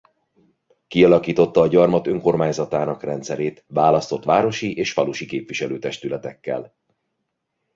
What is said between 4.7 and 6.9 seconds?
és falusi képviselőtestületekkel.